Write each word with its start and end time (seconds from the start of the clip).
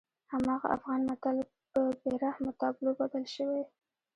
هماغه 0.31 0.67
افغان 0.77 0.99
متل 1.09 1.37
په 1.71 1.81
بېرحمه 2.03 2.51
تابلو 2.61 2.91
بدل 2.99 3.23
شوی. 3.35 3.61